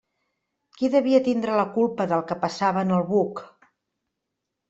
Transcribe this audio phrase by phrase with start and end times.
[0.77, 3.43] Qui devia tindre la culpa del que passava en el buc?